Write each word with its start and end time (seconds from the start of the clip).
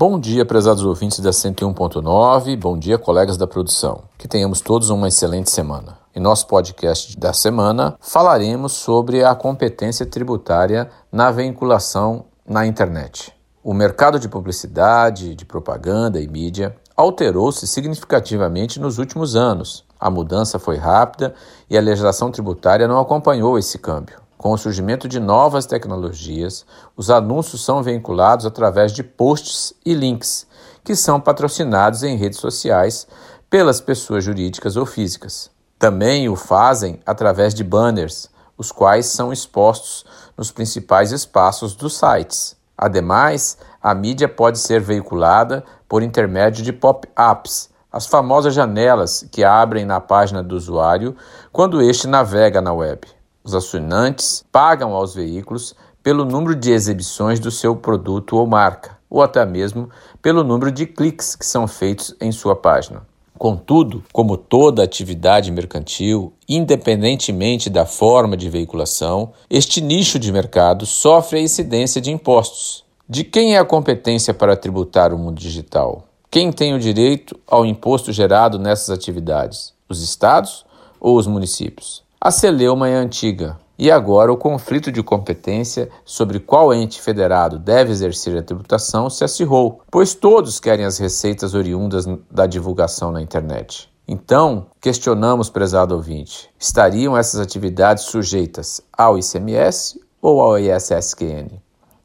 Bom 0.00 0.16
dia, 0.20 0.44
prezados 0.44 0.84
ouvintes 0.84 1.18
da 1.18 1.30
101.9, 1.30 2.56
bom 2.56 2.78
dia, 2.78 2.96
colegas 2.96 3.36
da 3.36 3.48
produção. 3.48 4.04
Que 4.16 4.28
tenhamos 4.28 4.60
todos 4.60 4.90
uma 4.90 5.08
excelente 5.08 5.50
semana. 5.50 5.98
Em 6.14 6.20
nosso 6.20 6.46
podcast 6.46 7.18
da 7.18 7.32
semana, 7.32 7.96
falaremos 8.00 8.74
sobre 8.74 9.24
a 9.24 9.34
competência 9.34 10.06
tributária 10.06 10.88
na 11.10 11.32
vinculação 11.32 12.26
na 12.48 12.64
internet. 12.64 13.34
O 13.60 13.74
mercado 13.74 14.20
de 14.20 14.28
publicidade, 14.28 15.34
de 15.34 15.44
propaganda 15.44 16.20
e 16.20 16.28
mídia 16.28 16.76
alterou-se 16.96 17.66
significativamente 17.66 18.78
nos 18.78 18.98
últimos 18.98 19.34
anos. 19.34 19.84
A 19.98 20.08
mudança 20.08 20.60
foi 20.60 20.76
rápida 20.76 21.34
e 21.68 21.76
a 21.76 21.80
legislação 21.80 22.30
tributária 22.30 22.86
não 22.86 23.00
acompanhou 23.00 23.58
esse 23.58 23.76
câmbio. 23.78 24.27
Com 24.38 24.52
o 24.52 24.56
surgimento 24.56 25.08
de 25.08 25.18
novas 25.18 25.66
tecnologias, 25.66 26.64
os 26.96 27.10
anúncios 27.10 27.64
são 27.64 27.82
vinculados 27.82 28.46
através 28.46 28.92
de 28.92 29.02
posts 29.02 29.74
e 29.84 29.92
links, 29.92 30.46
que 30.84 30.94
são 30.94 31.20
patrocinados 31.20 32.04
em 32.04 32.16
redes 32.16 32.38
sociais 32.38 33.08
pelas 33.50 33.80
pessoas 33.80 34.22
jurídicas 34.22 34.76
ou 34.76 34.86
físicas. 34.86 35.50
Também 35.76 36.28
o 36.28 36.36
fazem 36.36 37.00
através 37.04 37.52
de 37.52 37.64
banners, 37.64 38.30
os 38.56 38.70
quais 38.70 39.06
são 39.06 39.32
expostos 39.32 40.06
nos 40.36 40.52
principais 40.52 41.10
espaços 41.10 41.74
dos 41.74 41.98
sites. 41.98 42.56
Ademais, 42.76 43.58
a 43.82 43.92
mídia 43.92 44.28
pode 44.28 44.60
ser 44.60 44.80
veiculada 44.80 45.64
por 45.88 46.00
intermédio 46.00 46.62
de 46.62 46.72
pop-ups, 46.72 47.70
as 47.90 48.06
famosas 48.06 48.54
janelas 48.54 49.26
que 49.32 49.42
abrem 49.42 49.84
na 49.84 50.00
página 50.00 50.44
do 50.44 50.54
usuário 50.54 51.16
quando 51.50 51.82
este 51.82 52.06
navega 52.06 52.60
na 52.60 52.72
web. 52.72 53.17
Os 53.48 53.54
assinantes 53.54 54.44
pagam 54.52 54.92
aos 54.92 55.14
veículos 55.14 55.74
pelo 56.02 56.22
número 56.26 56.54
de 56.54 56.70
exibições 56.70 57.40
do 57.40 57.50
seu 57.50 57.74
produto 57.74 58.36
ou 58.36 58.46
marca, 58.46 58.98
ou 59.08 59.22
até 59.22 59.42
mesmo 59.46 59.88
pelo 60.20 60.44
número 60.44 60.70
de 60.70 60.84
cliques 60.84 61.34
que 61.34 61.46
são 61.46 61.66
feitos 61.66 62.14
em 62.20 62.30
sua 62.30 62.54
página. 62.54 63.06
Contudo, 63.38 64.04
como 64.12 64.36
toda 64.36 64.82
atividade 64.82 65.50
mercantil, 65.50 66.30
independentemente 66.46 67.70
da 67.70 67.86
forma 67.86 68.36
de 68.36 68.50
veiculação, 68.50 69.32
este 69.48 69.80
nicho 69.80 70.18
de 70.18 70.30
mercado 70.30 70.84
sofre 70.84 71.38
a 71.38 71.42
incidência 71.42 72.02
de 72.02 72.10
impostos. 72.10 72.84
De 73.08 73.24
quem 73.24 73.56
é 73.56 73.58
a 73.58 73.64
competência 73.64 74.34
para 74.34 74.58
tributar 74.58 75.14
o 75.14 75.18
mundo 75.18 75.40
digital? 75.40 76.04
Quem 76.30 76.52
tem 76.52 76.74
o 76.74 76.78
direito 76.78 77.34
ao 77.46 77.64
imposto 77.64 78.12
gerado 78.12 78.58
nessas 78.58 78.90
atividades? 78.90 79.72
Os 79.88 80.02
estados 80.02 80.66
ou 81.00 81.16
os 81.16 81.26
municípios? 81.26 82.06
A 82.20 82.32
celeuma 82.32 82.88
é 82.88 82.96
antiga 82.96 83.56
e 83.78 83.92
agora 83.92 84.32
o 84.32 84.36
conflito 84.36 84.90
de 84.90 85.04
competência 85.04 85.88
sobre 86.04 86.40
qual 86.40 86.74
ente 86.74 87.00
federado 87.00 87.60
deve 87.60 87.92
exercer 87.92 88.36
a 88.36 88.42
tributação 88.42 89.08
se 89.08 89.22
acirrou, 89.22 89.82
pois 89.88 90.14
todos 90.14 90.58
querem 90.58 90.84
as 90.84 90.98
receitas 90.98 91.54
oriundas 91.54 92.06
da 92.28 92.44
divulgação 92.44 93.12
na 93.12 93.22
internet. 93.22 93.88
Então, 94.06 94.66
questionamos, 94.80 95.48
prezado 95.48 95.94
ouvinte, 95.94 96.50
estariam 96.58 97.16
essas 97.16 97.38
atividades 97.38 98.04
sujeitas 98.04 98.80
ao 98.92 99.16
ICMS 99.16 100.00
ou 100.20 100.40
ao 100.40 100.58
ISSQN? 100.58 101.60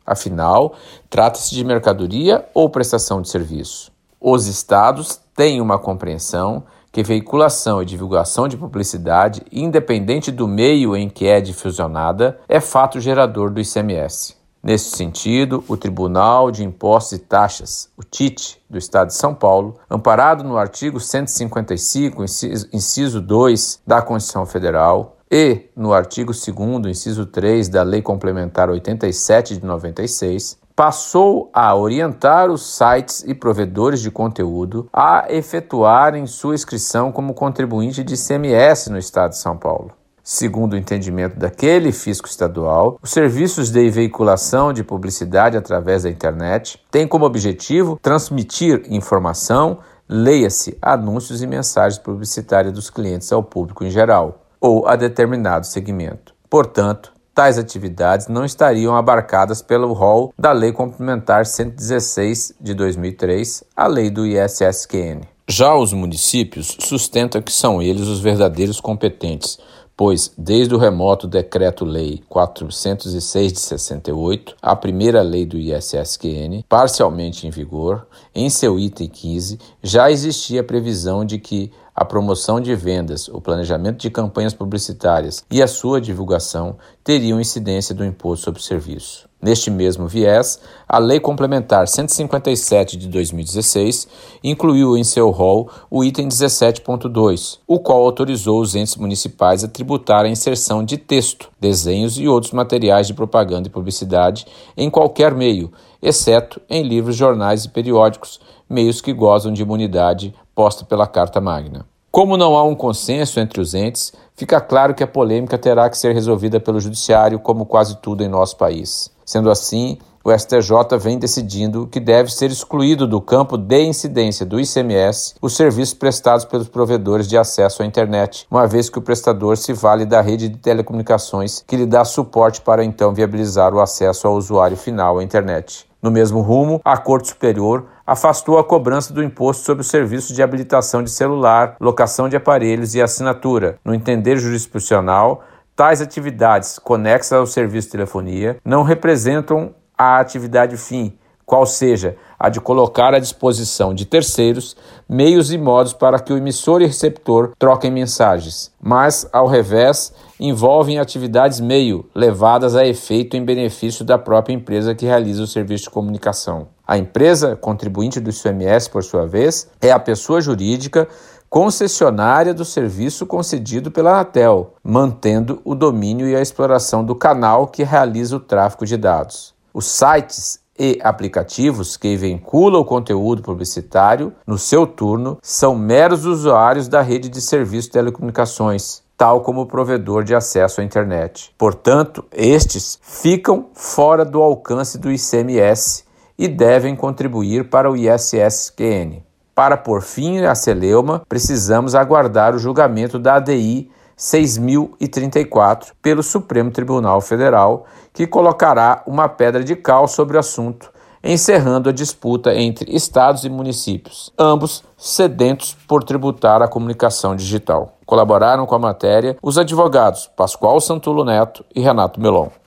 Afinal, 0.06 0.76
trata-se 1.10 1.56
de 1.56 1.64
mercadoria 1.64 2.48
ou 2.54 2.70
prestação 2.70 3.20
de 3.20 3.30
serviço? 3.30 3.92
Os 4.22 4.46
estados 4.46 5.20
têm 5.36 5.60
uma 5.60 5.80
compreensão 5.80 6.64
que 6.94 7.02
veiculação 7.02 7.82
e 7.82 7.86
divulgação 7.86 8.48
de 8.48 8.56
publicidade, 8.56 9.42
independente 9.52 10.32
do 10.32 10.48
meio 10.48 10.96
em 10.96 11.10
que 11.10 11.26
é 11.26 11.42
difusionada, 11.42 12.40
é 12.48 12.60
fato 12.60 13.00
gerador 13.00 13.50
do 13.50 13.60
ICMS. 13.60 14.36
Nesse 14.62 14.96
sentido, 14.96 15.64
o 15.68 15.76
Tribunal 15.76 16.52
de 16.52 16.64
Impostos 16.64 17.14
e 17.14 17.20
Taxas, 17.20 17.90
o 17.98 18.04
TIT, 18.04 18.62
do 18.70 18.78
Estado 18.78 19.08
de 19.08 19.16
São 19.16 19.34
Paulo, 19.34 19.76
amparado 19.90 20.44
no 20.44 20.56
artigo 20.56 21.00
155, 21.00 22.24
inciso 22.72 23.20
2 23.20 23.82
da 23.86 24.00
Constituição 24.00 24.46
Federal, 24.46 25.18
e 25.32 25.72
no 25.76 25.94
artigo 25.94 26.32
2 26.32 26.86
inciso 26.86 27.26
3 27.26 27.70
da 27.70 27.82
Lei 27.82 28.04
Complementar 28.04 28.70
87 28.70 29.58
de 29.58 29.66
96, 29.66 30.60
passou 30.76 31.50
a 31.54 31.76
orientar 31.76 32.50
os 32.50 32.76
sites 32.76 33.24
e 33.28 33.34
provedores 33.34 34.02
de 34.02 34.10
conteúdo 34.10 34.90
a 34.92 35.26
efetuarem 35.30 36.26
sua 36.26 36.56
inscrição 36.56 37.12
como 37.12 37.34
contribuinte 37.34 38.04
de 38.04 38.16
ICMS 38.16 38.90
no 38.90 38.98
Estado 38.98 39.32
de 39.32 39.38
São 39.38 39.58
Paulo. 39.58 39.92
Segundo 40.24 40.74
o 40.74 40.78
entendimento 40.78 41.38
daquele 41.38 41.92
fisco 41.92 42.30
estadual, 42.30 42.98
os 43.02 43.12
serviços 43.12 43.70
de 43.70 43.90
veiculação 43.90 44.72
de 44.72 44.82
publicidade 44.82 45.58
através 45.58 46.04
da 46.04 46.10
internet 46.10 46.82
têm 46.90 47.06
como 47.06 47.26
objetivo 47.26 48.00
transmitir 48.02 48.84
informação, 48.88 49.80
leia-se 50.08 50.78
anúncios 50.82 51.42
e 51.42 51.48
mensagens 51.48 52.00
publicitárias 52.00 52.74
dos 52.74 52.90
clientes 52.90 53.32
ao 53.34 53.44
público 53.44 53.84
em 53.84 53.90
geral 53.90 54.46
ou 54.62 54.88
a 54.88 54.96
determinado 54.96 55.66
segmento. 55.66 56.34
Portanto, 56.50 57.13
tais 57.34 57.58
atividades 57.58 58.28
não 58.28 58.46
estariam 58.46 58.96
abarcadas 58.96 59.62
pelo 59.62 59.94
rol 59.94 60.34
da 60.38 60.52
Lei 60.52 60.72
Complementar 60.72 61.46
116 61.46 62.54
de 62.60 62.74
2003, 62.74 63.64
a 63.76 63.88
lei 63.88 64.10
do 64.10 64.26
ISSQN. 64.26 65.22
Já 65.48 65.76
os 65.76 65.92
municípios 65.92 66.78
sustentam 66.80 67.42
que 67.42 67.52
são 67.52 67.82
eles 67.82 68.08
os 68.08 68.22
verdadeiros 68.22 68.80
competentes, 68.80 69.60
pois, 69.96 70.34
desde 70.38 70.74
o 70.74 70.78
remoto 70.78 71.28
Decreto-Lei 71.28 72.24
406 72.30 73.54
de 73.54 73.60
68, 73.60 74.56
a 74.62 74.76
primeira 74.76 75.22
lei 75.22 75.46
do 75.46 75.58
ISSQN, 75.58 76.64
parcialmente 76.68 77.46
em 77.46 77.50
vigor, 77.50 78.08
em 78.34 78.50
seu 78.50 78.80
item 78.80 79.08
15, 79.08 79.60
já 79.82 80.10
existia 80.10 80.62
a 80.62 80.64
previsão 80.64 81.26
de 81.26 81.38
que 81.38 81.72
a 81.96 82.04
promoção 82.04 82.60
de 82.60 82.76
vendas, 82.76 83.28
o 83.28 83.40
planejamento 83.40 83.98
de 83.98 84.10
campanhas 84.10 84.54
publicitárias 84.54 85.44
e 85.50 85.62
a 85.62 85.68
sua 85.68 86.02
divulgação 86.02 86.78
teriam 87.04 87.40
incidência 87.40 87.94
do 87.94 88.04
imposto 88.04 88.46
sobre 88.46 88.64
serviço. 88.64 89.30
Neste 89.44 89.70
mesmo 89.70 90.08
viés, 90.08 90.58
a 90.88 90.98
Lei 90.98 91.20
Complementar 91.20 91.86
157 91.86 92.96
de 92.96 93.10
2016 93.10 94.08
incluiu 94.42 94.96
em 94.96 95.04
seu 95.04 95.30
rol 95.32 95.70
o 95.92 96.02
item 96.02 96.30
17.2, 96.30 97.60
o 97.68 97.78
qual 97.78 98.06
autorizou 98.06 98.62
os 98.62 98.74
entes 98.74 98.96
municipais 98.96 99.62
a 99.62 99.68
tributar 99.68 100.24
a 100.24 100.30
inserção 100.30 100.82
de 100.82 100.98
texto, 100.98 101.52
desenhos 101.60 102.18
e 102.18 102.26
outros 102.26 102.54
materiais 102.54 103.06
de 103.06 103.14
propaganda 103.14 103.68
e 103.68 103.72
publicidade 103.72 104.48
em 104.78 104.90
qualquer 104.90 105.36
meio, 105.36 105.74
exceto 106.02 106.62
em 106.70 106.82
livros, 106.82 107.18
jornais 107.18 107.66
e 107.66 107.70
periódicos, 107.70 108.40
meios 108.70 109.02
que 109.02 109.12
gozam 109.12 109.52
de 109.52 109.62
imunidade 109.62 110.34
posta 110.56 110.86
pela 110.86 111.08
Carta 111.08 111.42
Magna. 111.42 111.86
Como 112.12 112.38
não 112.38 112.56
há 112.56 112.64
um 112.64 112.76
consenso 112.76 113.40
entre 113.40 113.60
os 113.60 113.74
entes, 113.74 114.14
fica 114.36 114.62
claro 114.62 114.94
que 114.94 115.04
a 115.04 115.08
polêmica 115.08 115.58
terá 115.58 115.90
que 115.90 115.98
ser 115.98 116.14
resolvida 116.14 116.60
pelo 116.60 116.80
Judiciário, 116.80 117.40
como 117.40 117.66
quase 117.66 117.98
tudo 117.98 118.24
em 118.24 118.30
nosso 118.30 118.56
país. 118.56 119.12
Sendo 119.26 119.50
assim, 119.50 119.98
o 120.24 120.32
STJ 120.32 120.98
vem 121.00 121.20
decidindo 121.20 121.86
que 121.88 122.00
deve 122.00 122.32
ser 122.32 122.50
excluído 122.50 123.06
do 123.06 123.20
campo 123.20 123.58
de 123.58 123.82
incidência 123.82 124.46
do 124.46 124.58
ICMS 124.58 125.36
os 125.42 125.54
serviços 125.54 125.94
prestados 125.94 126.46
pelos 126.46 126.70
provedores 126.70 127.28
de 127.28 127.38
acesso 127.38 127.84
à 127.84 127.86
internet, 127.86 128.48
uma 128.50 128.66
vez 128.66 128.90
que 128.90 129.00
o 129.00 129.02
prestador 129.02 129.58
se 129.58 129.74
vale 129.74 130.06
da 130.06 130.22
rede 130.22 130.48
de 130.48 130.58
telecomunicações 130.60 131.64
que 131.68 131.76
lhe 131.76 131.86
dá 131.86 132.06
suporte 132.06 132.62
para 132.62 132.86
então 132.86 133.14
viabilizar 133.14 133.74
o 133.74 133.82
acesso 133.82 134.28
ao 134.28 134.36
usuário 134.36 134.78
final 134.78 135.20
à 135.20 135.24
internet. 135.24 135.86
No 136.04 136.12
mesmo 136.12 136.42
rumo, 136.42 136.82
a 136.84 136.98
Corte 136.98 137.30
Superior 137.30 137.86
afastou 138.06 138.60
a 138.60 138.64
cobrança 138.64 139.14
do 139.14 139.24
imposto 139.24 139.64
sobre 139.64 139.84
os 139.84 139.88
serviços 139.88 140.36
de 140.36 140.44
habilitação 140.44 141.02
de 141.02 141.10
celular, 141.10 141.78
locação 141.80 142.28
de 142.28 142.36
aparelhos 142.36 142.94
e 142.94 143.02
assinatura. 143.02 143.78
No 143.86 143.96
entender 143.96 144.36
jurisdicional, 144.36 145.46
tais 145.74 146.02
atividades 146.02 146.78
conexas 146.78 147.40
ao 147.40 147.46
serviço 147.46 147.88
de 147.88 147.94
telefonia 147.94 148.58
não 148.66 148.84
representam 148.84 149.74
a 149.98 150.20
atividade 150.20 150.76
fim, 150.76 151.18
qual 151.46 151.66
seja 151.66 152.16
a 152.40 152.50
de 152.50 152.60
colocar 152.60 153.14
à 153.14 153.20
disposição 153.20 153.94
de 153.94 154.06
terceiros 154.06 154.76
meios 155.08 155.52
e 155.52 155.58
modos 155.58 155.94
para 155.94 156.20
que 156.20 156.34
o 156.34 156.38
emissor 156.38 156.82
e 156.82 156.86
receptor 156.86 157.52
troquem 157.58 157.92
mensagens, 157.92 158.72
mas, 158.82 159.28
ao 159.32 159.48
revés, 159.48 160.14
envolvem 160.40 161.00
atividades 161.00 161.60
meio 161.60 162.06
levadas 162.14 162.76
a 162.76 162.86
efeito 162.86 163.38
em 163.38 163.46
benefício 163.46 164.04
da 164.04 164.18
própria 164.18 164.54
empresa 164.54 164.96
que 164.96 165.06
realiza 165.06 165.44
o 165.44 165.48
serviço 165.48 165.86
de 165.86 165.90
comunicação. 165.90 166.68
A 166.86 166.98
empresa 166.98 167.56
contribuinte 167.56 168.20
do 168.20 168.30
ICMS, 168.30 168.90
por 168.90 169.04
sua 169.04 169.26
vez, 169.26 169.70
é 169.82 169.92
a 169.92 170.00
pessoa 170.00 170.42
jurídica 170.42 171.08
concessionária 171.50 172.52
do 172.52 172.66
serviço 172.66 173.28
concedido 173.28 173.92
pela 173.92 174.10
Anatel, 174.10 174.74
mantendo 174.84 175.62
o 175.64 175.76
domínio 175.76 176.28
e 176.28 176.36
a 176.36 176.42
exploração 176.42 177.06
do 177.06 177.14
canal 177.14 177.68
que 177.68 177.84
realiza 177.84 178.36
o 178.36 178.40
tráfego 178.40 178.88
de 178.88 178.98
dados. 178.98 179.54
Os 179.72 179.86
sites 179.86 180.63
e 180.78 181.00
aplicativos 181.04 181.96
que 181.96 182.16
vinculam 182.16 182.82
o 182.82 182.86
conteúdo 182.86 183.42
publicitário 183.42 184.34
no 184.46 184.58
seu 184.58 184.88
turno 184.88 185.38
são 185.42 185.76
meros 185.76 186.26
usuários 186.26 186.88
da 186.88 187.02
rede 187.02 187.30
de 187.30 187.42
serviço 187.42 187.88
de 187.88 187.94
telecomunicações, 187.94 189.04
tal 189.18 189.42
como 189.42 189.62
o 189.62 189.66
provedor 189.66 190.24
de 190.24 190.34
acesso 190.34 190.82
à 190.82 190.84
internet. 190.84 191.54
Portanto, 191.58 192.26
estes 192.32 193.00
ficam 193.02 193.68
fora 193.74 194.26
do 194.26 194.42
alcance 194.42 194.98
do 194.98 195.12
ICMS 195.12 196.06
e 196.38 196.48
devem 196.48 196.96
contribuir 196.96 197.70
para 197.70 197.90
o 197.90 197.96
ISSQN. 197.96 199.22
Para 199.56 199.78
por 199.78 200.02
fim 200.02 200.40
a 200.40 200.56
celeuma, 200.56 201.22
precisamos 201.30 201.94
aguardar 201.94 202.56
o 202.56 202.60
julgamento 202.60 203.20
da 203.20 203.36
ADI 203.36 203.92
6034 204.16 205.94
pelo 206.02 206.24
Supremo 206.24 206.72
Tribunal 206.72 207.22
Federal, 207.22 207.86
que 208.14 208.28
colocará 208.28 209.04
uma 209.06 209.28
pedra 209.28 209.64
de 209.64 209.76
cal 209.76 210.08
sobre 210.08 210.38
o 210.38 210.40
assunto, 210.40 210.92
encerrando 211.24 211.90
a 211.90 211.94
disputa 211.94 212.54
entre 212.54 212.96
estados 212.96 213.44
e 213.46 213.50
municípios, 213.50 214.32
ambos 214.38 214.84
sedentos 214.98 215.76
por 215.88 216.04
tributar 216.04 216.62
a 216.62 216.68
comunicação 216.68 217.36
digital. 217.36 217.98
Colaboraram 218.06 218.66
com 218.66 218.76
a 218.76 218.80
matéria 218.80 219.38
os 219.42 219.58
advogados 219.58 220.30
Pascoal 220.36 220.80
Santulo 220.82 221.24
Neto 221.24 221.64
e 221.74 221.80
Renato 221.82 222.20
Melon. 222.20 222.50